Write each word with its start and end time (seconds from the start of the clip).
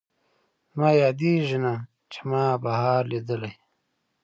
زما 0.71 0.89
یادېږي 1.03 1.57
نه، 1.65 1.73
چې 2.11 2.19
ما 2.29 2.43
بهار 2.63 3.01
لیدلی 3.11 3.53